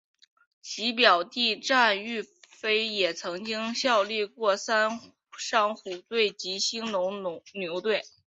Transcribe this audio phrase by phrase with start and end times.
[0.63, 4.99] 其表弟战玉飞也曾经效力过三
[5.37, 7.21] 商虎队及兴农
[7.53, 8.01] 牛队。